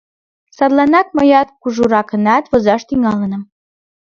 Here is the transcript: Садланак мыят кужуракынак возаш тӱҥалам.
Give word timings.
Садланак 0.57 1.07
мыят 1.17 1.49
кужуракынак 1.61 2.43
возаш 2.51 2.81
тӱҥалам. 2.87 3.43